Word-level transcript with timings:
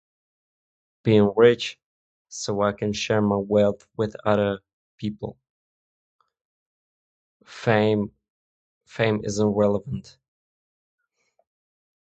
Being 1.03 1.31
rich, 1.35 1.77
so 2.27 2.63
I 2.63 2.71
can 2.71 2.91
share 2.91 3.21
my 3.21 3.35
wealth 3.35 3.85
with 3.95 4.15
other 4.25 4.61
people. 4.97 5.37
Fame... 7.45 8.11
fame 8.87 9.21
is 9.23 9.37
irrelevant. 9.37 10.17